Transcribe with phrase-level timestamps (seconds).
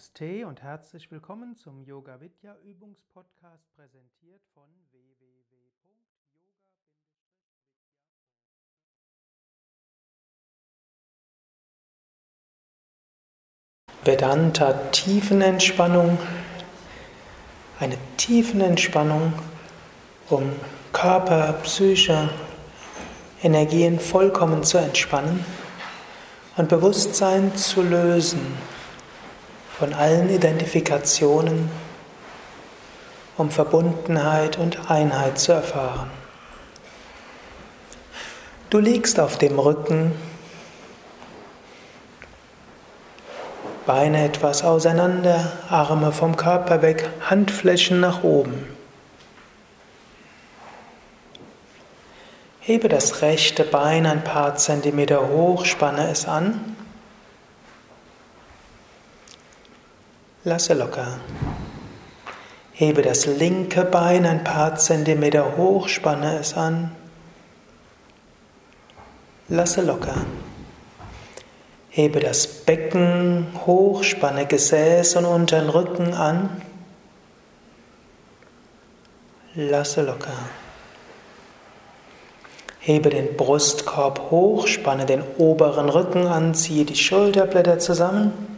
[0.00, 5.94] Namaste und herzlich willkommen zum Yoga Vidya Übungspodcast präsentiert von www.yoga-vidya.
[14.02, 16.18] Vedanta Tiefenentspannung,
[17.78, 19.34] eine Tiefenentspannung,
[20.30, 20.50] um
[20.94, 22.30] Körper, Psyche,
[23.42, 25.44] Energien vollkommen zu entspannen
[26.56, 28.40] und Bewusstsein zu lösen
[29.80, 31.70] von allen Identifikationen,
[33.38, 36.10] um Verbundenheit und Einheit zu erfahren.
[38.68, 40.12] Du liegst auf dem Rücken,
[43.86, 48.66] Beine etwas auseinander, Arme vom Körper weg, Handflächen nach oben.
[52.60, 56.76] Hebe das rechte Bein ein paar Zentimeter hoch, spanne es an.
[60.42, 61.20] Lasse locker.
[62.72, 66.92] Hebe das linke Bein ein paar Zentimeter hoch, spanne es an.
[69.48, 70.24] Lasse locker.
[71.90, 76.62] Hebe das Becken hoch, spanne Gesäß und unteren Rücken an.
[79.54, 80.38] Lasse locker.
[82.78, 88.49] Hebe den Brustkorb hoch, spanne den oberen Rücken an, ziehe die Schulterblätter zusammen.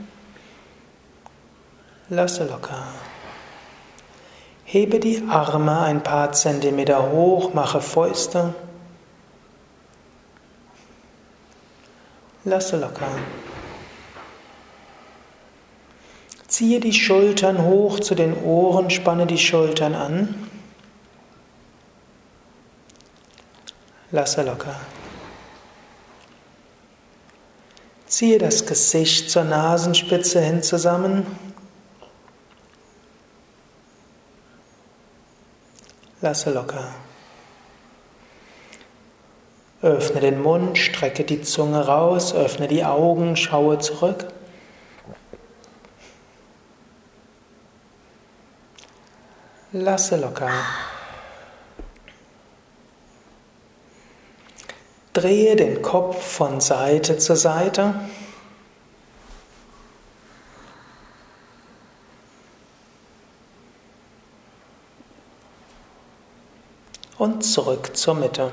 [2.12, 2.88] Lasse locker.
[4.64, 8.54] Hebe die Arme ein paar Zentimeter hoch, mache Fäuste.
[12.44, 13.08] Lasse locker.
[16.48, 20.50] Ziehe die Schultern hoch zu den Ohren, spanne die Schultern an.
[24.10, 24.78] Lasse locker.
[28.04, 31.51] Ziehe das Gesicht zur Nasenspitze hin zusammen.
[36.22, 36.94] Lasse locker.
[39.82, 44.26] Öffne den Mund, strecke die Zunge raus, öffne die Augen, schaue zurück.
[49.72, 50.52] Lasse locker.
[55.14, 57.96] Drehe den Kopf von Seite zu Seite.
[67.22, 68.50] Und zurück zur Mitte.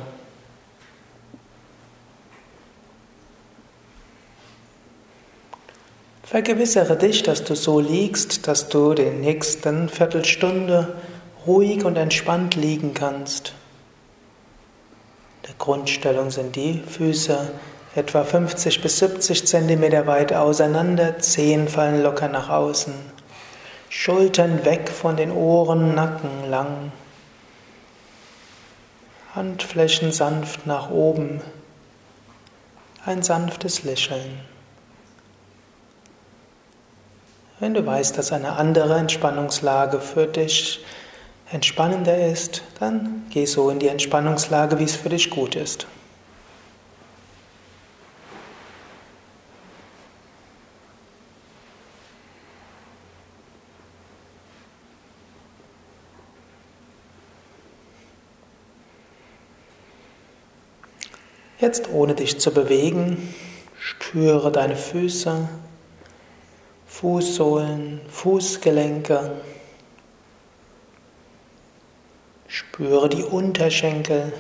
[6.22, 11.00] Vergewissere dich, dass du so liegst, dass du den nächsten Viertelstunde
[11.48, 13.54] ruhig und entspannt liegen kannst.
[15.48, 17.50] Der Grundstellung sind die Füße
[17.96, 22.94] etwa 50 bis 70 Zentimeter weit auseinander, Zehen fallen locker nach außen,
[23.90, 26.92] Schultern weg von den Ohren, Nacken lang.
[29.36, 31.42] Handflächen sanft nach oben,
[33.06, 34.40] ein sanftes Lächeln.
[37.60, 40.84] Wenn du weißt, dass eine andere Entspannungslage für dich
[41.52, 45.86] entspannender ist, dann geh so in die Entspannungslage, wie es für dich gut ist.
[61.60, 63.34] Jetzt ohne dich zu bewegen,
[63.78, 65.50] spüre deine Füße,
[66.88, 69.42] Fußsohlen, Fußgelenke.
[72.48, 74.32] Spüre die Unterschenkel,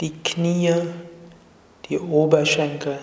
[0.00, 0.74] die Knie,
[1.88, 2.98] die Oberschenkel.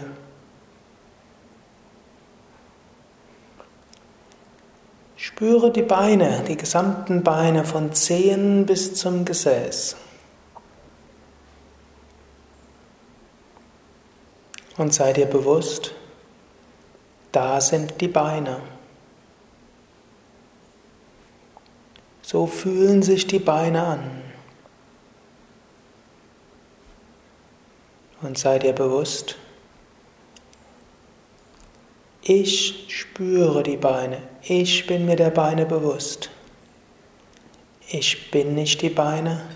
[5.16, 9.96] Spüre die Beine, die gesamten Beine von Zehen bis zum Gesäß.
[14.78, 15.94] Und sei dir bewusst,
[17.32, 18.62] da sind die Beine.
[22.22, 24.24] So fühlen sich die Beine an.
[28.22, 29.36] Und sei dir bewusst,
[32.24, 36.30] ich spüre die Beine, ich bin mir der Beine bewusst.
[37.88, 39.48] Ich bin nicht die Beine,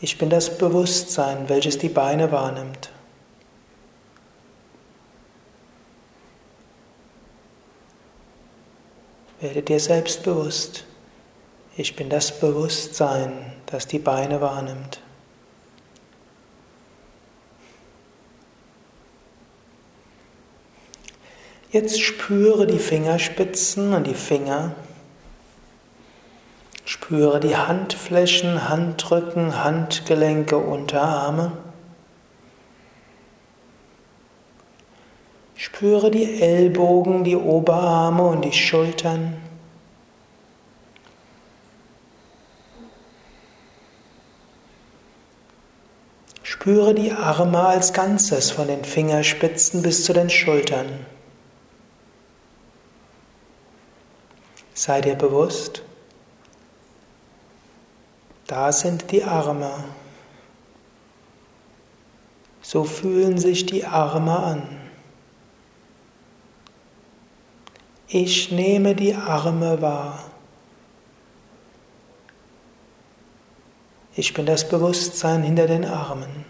[0.00, 2.89] ich bin das Bewusstsein, welches die Beine wahrnimmt.
[9.40, 10.84] Werde dir selbst bewusst,
[11.76, 13.32] ich bin das Bewusstsein,
[13.66, 15.00] das die Beine wahrnimmt.
[21.70, 24.74] Jetzt spüre die Fingerspitzen und die Finger.
[26.84, 31.52] Spüre die Handflächen, Handrücken, Handgelenke, Unterarme.
[35.80, 39.40] Spüre die Ellbogen, die Oberarme und die Schultern.
[46.42, 51.06] Spüre die Arme als Ganzes von den Fingerspitzen bis zu den Schultern.
[54.74, 55.82] Sei dir bewusst,
[58.46, 59.72] da sind die Arme.
[62.60, 64.89] So fühlen sich die Arme an.
[68.12, 70.24] Ich nehme die Arme wahr.
[74.16, 76.44] Ich bin das Bewusstsein hinter den Armen.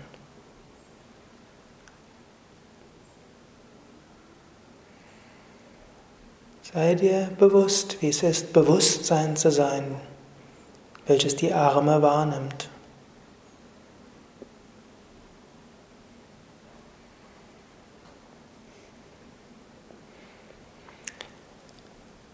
[6.73, 9.97] Sei dir bewusst, wie es ist, Bewusstsein zu sein,
[11.07, 12.70] welches die Arme wahrnimmt.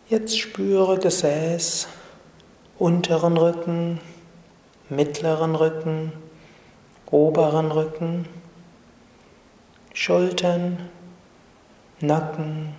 [0.08, 1.88] Jetzt spüre Gesäß,
[2.78, 4.00] unteren Rücken,
[4.88, 6.12] mittleren Rücken,
[7.10, 8.28] oberen Rücken,
[9.94, 10.88] Schultern,
[12.00, 12.76] Nacken,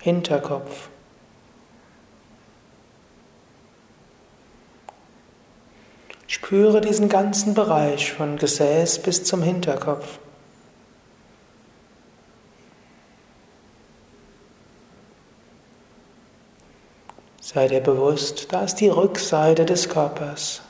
[0.00, 0.90] Hinterkopf.
[6.26, 10.18] Spüre diesen ganzen Bereich von Gesäß bis zum Hinterkopf.
[17.46, 20.62] Sei dir bewusst, da ist die Rückseite des Körpers.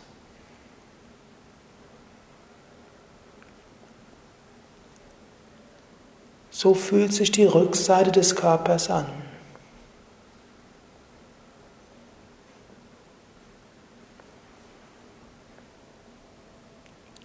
[6.51, 9.07] So fühlt sich die Rückseite des Körpers an.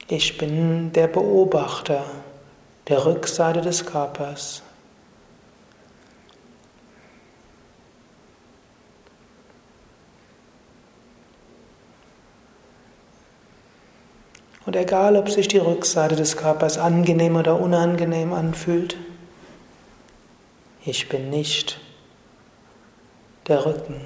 [0.07, 2.05] Ich bin der Beobachter
[2.87, 4.63] der Rückseite des Körpers.
[14.71, 18.95] Und egal, ob sich die Rückseite des Körpers angenehm oder unangenehm anfühlt,
[20.85, 21.77] ich bin nicht
[23.49, 23.99] der Rücken.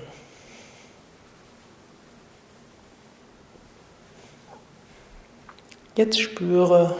[5.95, 6.95] Jetzt spüre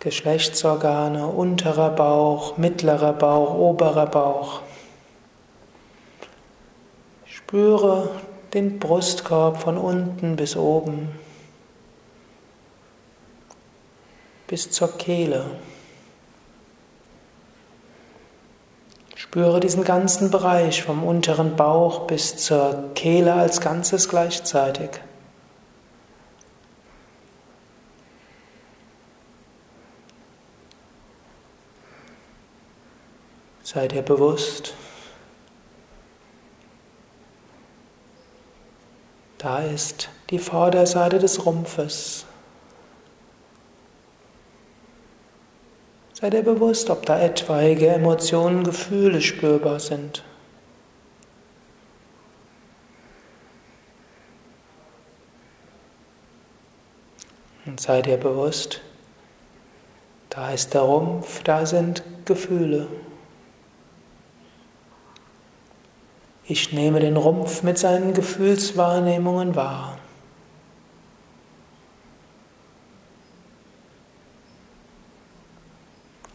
[0.00, 4.62] Geschlechtsorgane, unterer Bauch, mittlerer Bauch, oberer Bauch.
[7.26, 8.10] Spüre
[8.54, 11.10] den Brustkorb von unten bis oben,
[14.50, 15.46] bis zur Kehle.
[19.14, 24.90] Spüre diesen ganzen Bereich vom unteren Bauch bis zur Kehle als Ganzes gleichzeitig.
[33.62, 34.74] Sei dir bewusst,
[39.38, 42.26] da ist die Vorderseite des Rumpfes.
[46.20, 50.22] Sei dir bewusst, ob da etwaige Emotionen, Gefühle spürbar sind.
[57.64, 58.82] Und sei dir bewusst,
[60.28, 62.88] da ist der Rumpf, da sind Gefühle.
[66.44, 69.99] Ich nehme den Rumpf mit seinen Gefühlswahrnehmungen wahr.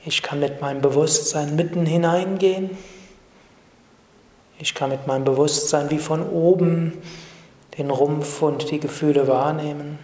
[0.07, 2.77] Ich kann mit meinem Bewusstsein mitten hineingehen.
[4.59, 7.01] Ich kann mit meinem Bewusstsein wie von oben
[7.77, 9.97] den Rumpf und die Gefühle wahrnehmen.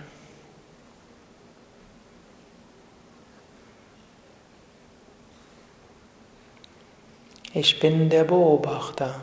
[7.54, 9.16] Ich bin der Beobachter.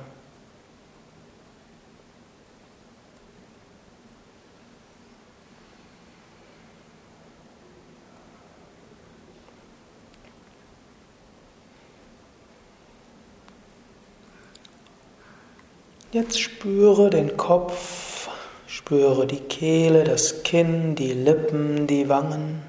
[16.11, 18.31] Jetzt spüre den Kopf,
[18.67, 22.63] spüre die Kehle, das Kinn, die Lippen, die Wangen.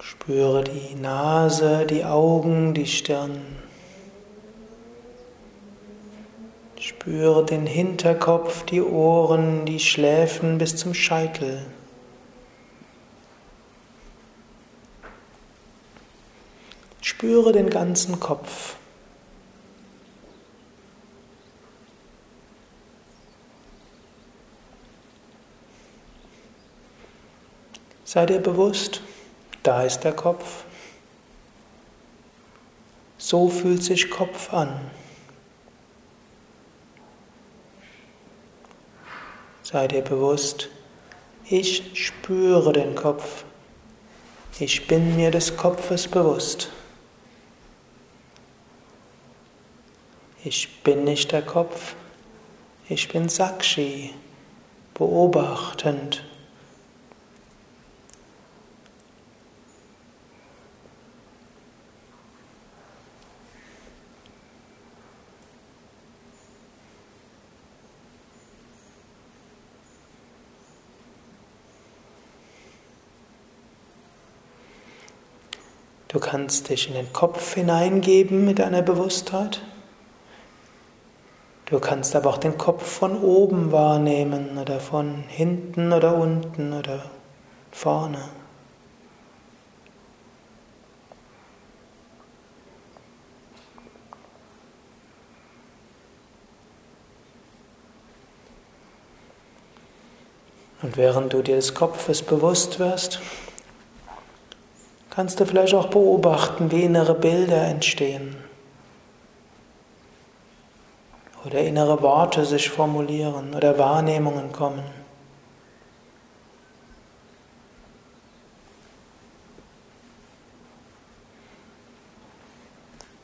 [0.00, 3.42] Spüre die Nase, die Augen, die Stirn.
[6.80, 11.64] Spüre den Hinterkopf, die Ohren, die Schläfen bis zum Scheitel.
[17.00, 18.74] Spüre den ganzen Kopf.
[28.12, 29.00] Sei dir bewusst,
[29.62, 30.64] da ist der Kopf.
[33.16, 34.90] So fühlt sich Kopf an.
[39.62, 40.68] Sei dir bewusst,
[41.48, 43.44] ich spüre den Kopf.
[44.58, 46.68] Ich bin mir des Kopfes bewusst.
[50.44, 51.94] Ich bin nicht der Kopf,
[52.90, 54.12] ich bin Sakshi,
[54.92, 56.22] beobachtend.
[76.12, 79.62] Du kannst dich in den Kopf hineingeben mit deiner Bewusstheit.
[81.64, 87.06] Du kannst aber auch den Kopf von oben wahrnehmen oder von hinten oder unten oder
[87.70, 88.28] vorne.
[100.82, 103.22] Und während du dir des Kopfes bewusst wirst,
[105.14, 108.34] kannst du vielleicht auch beobachten, wie innere Bilder entstehen
[111.44, 114.84] oder innere Worte sich formulieren oder Wahrnehmungen kommen.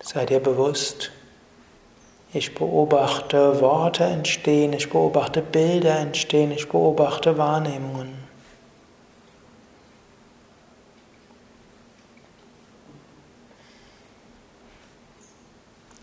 [0.00, 1.11] Sei dir bewusst,
[2.35, 8.17] ich beobachte Worte entstehen, ich beobachte Bilder entstehen, ich beobachte Wahrnehmungen.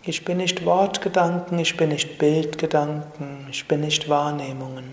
[0.08, 4.88] Ich bin nicht Wortgedanken, ich bin nicht Bildgedanken, ich bin nicht Wahrnehmungen.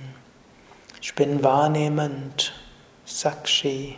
[1.03, 2.51] Ich bin wahrnehmend,
[3.05, 3.96] Sakshi.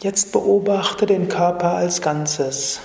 [0.00, 2.78] Jetzt beobachte den Körper als Ganzes,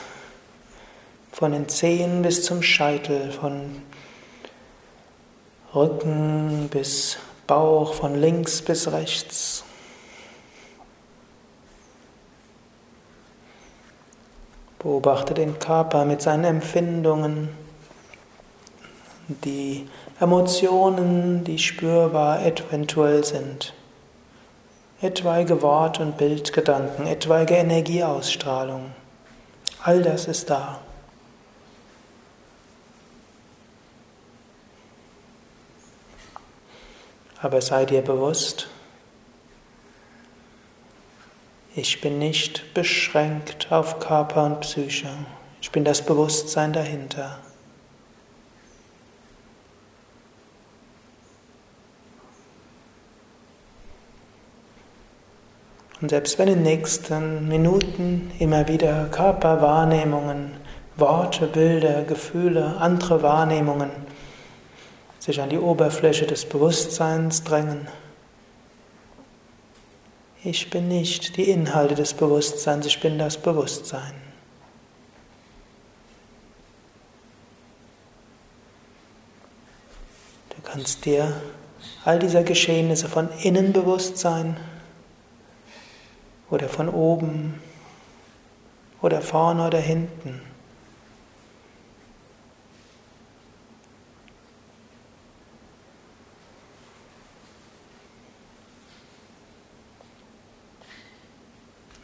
[1.31, 3.83] von den Zehen bis zum Scheitel, von
[5.75, 9.63] Rücken bis Bauch, von links bis rechts.
[14.79, 17.49] Beobachte den Körper mit seinen Empfindungen,
[19.27, 19.87] die
[20.19, 23.75] Emotionen, die spürbar eventuell sind
[25.03, 28.93] etwaige Wort- und Bildgedanken, etwaige Energieausstrahlung.
[29.83, 30.79] All das ist da.
[37.41, 38.69] Aber sei dir bewusst,
[41.75, 45.09] ich bin nicht beschränkt auf Körper und Psyche.
[45.61, 47.39] Ich bin das Bewusstsein dahinter.
[56.03, 60.51] Und selbst wenn in den nächsten Minuten immer wieder Körperwahrnehmungen,
[60.97, 63.89] Worte, Bilder, Gefühle, andere Wahrnehmungen
[65.19, 67.87] sich an die Oberfläche des Bewusstseins drängen,
[70.43, 74.11] ich bin nicht die Inhalte des Bewusstseins, ich bin das Bewusstsein.
[80.49, 81.33] Du kannst dir
[82.03, 84.57] all dieser Geschehnisse von innen bewusst sein
[86.53, 87.59] oder von oben
[89.01, 90.39] oder vorne oder hinten.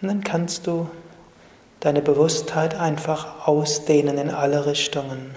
[0.02, 0.90] Und dann kannst du
[1.80, 5.36] deine Bewusstheit einfach ausdehnen in alle Richtungen.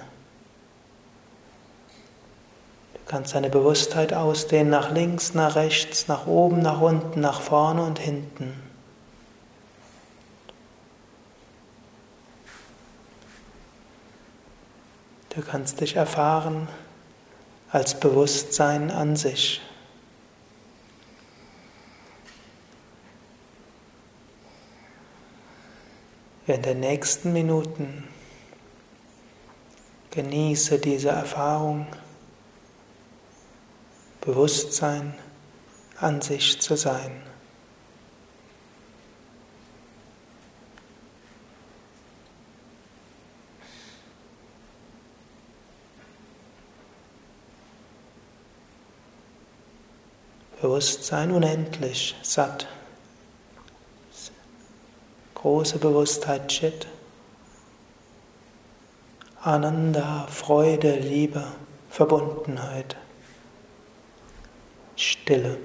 [2.94, 7.82] Du kannst deine Bewusstheit ausdehnen nach links, nach rechts, nach oben, nach unten, nach vorne
[7.82, 8.71] und hinten.
[15.34, 16.68] Du kannst dich erfahren
[17.70, 19.62] als Bewusstsein an sich.
[26.44, 28.06] Während der nächsten Minuten
[30.10, 31.86] genieße diese Erfahrung,
[34.20, 35.14] Bewusstsein
[35.98, 37.22] an sich zu sein.
[50.62, 52.68] Bewusstsein unendlich, satt.
[55.34, 56.86] Große Bewusstheit, Chit.
[59.40, 61.42] Ananda, Freude, Liebe,
[61.90, 62.94] Verbundenheit,
[64.94, 65.58] Stille.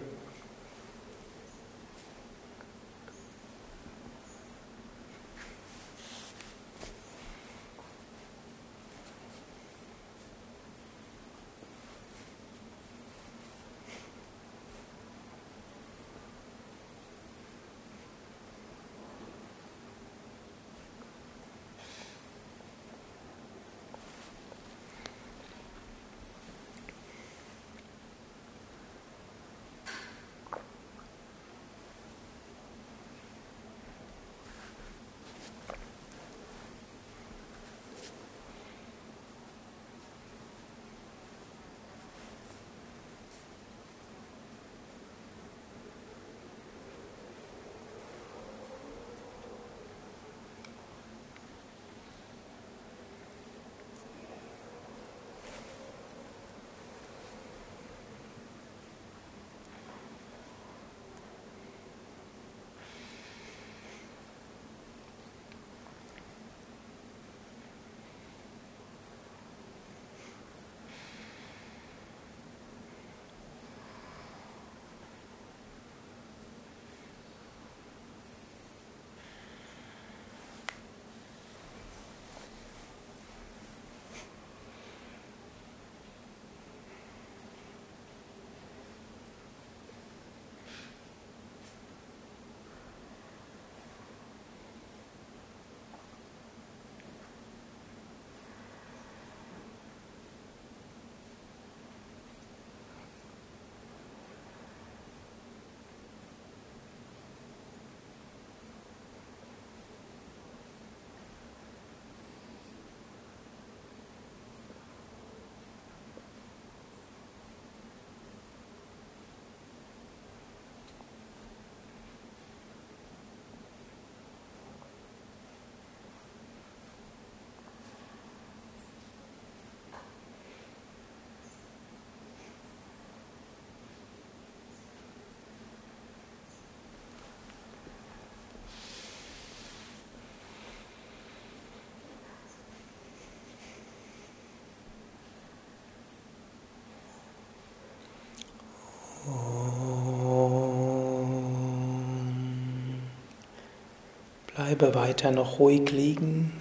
[154.58, 156.52] Bleibe weiter noch ruhig liegen.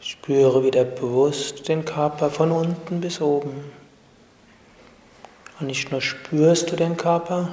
[0.00, 3.64] Spüre wieder bewusst den Körper von unten bis oben.
[5.58, 7.48] Und nicht nur spürst du den Körper,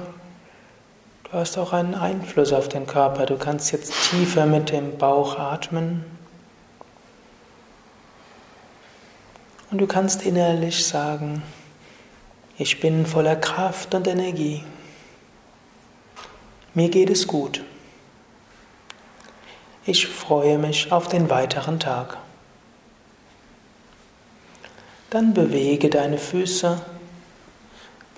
[1.22, 3.24] du hast auch einen Einfluss auf den Körper.
[3.24, 6.04] Du kannst jetzt tiefer mit dem Bauch atmen.
[9.70, 11.42] Und du kannst innerlich sagen,
[12.58, 14.62] ich bin voller Kraft und Energie.
[16.74, 17.62] Mir geht es gut.
[19.86, 22.16] Ich freue mich auf den weiteren Tag.
[25.10, 26.80] Dann bewege deine Füße,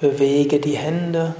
[0.00, 1.34] bewege die Hände,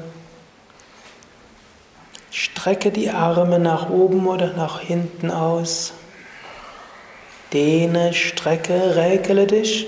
[2.33, 5.95] strecke die Arme nach oben oder nach hinten aus,
[7.53, 9.87] dehne, strecke, räkele dich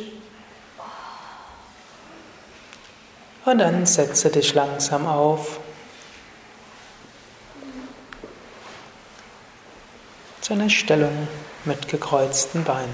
[3.45, 5.59] und dann setze dich langsam auf.
[10.49, 11.13] Zu einer Stellung
[11.67, 12.89] mit gekreuzten Beinen.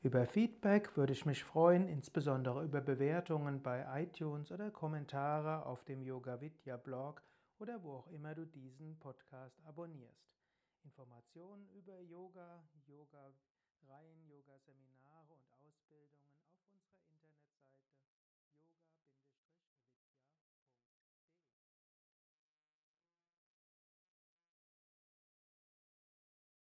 [0.05, 6.03] Über Feedback würde ich mich freuen, insbesondere über Bewertungen bei iTunes oder Kommentare auf dem
[6.03, 7.23] Yoga Vidya Blog
[7.61, 10.35] oder wo auch immer du diesen Podcast abonnierst.
[10.83, 15.02] Informationen über Yoga, Yoga-Reihen, Yoga-Seminare und Ausbildungen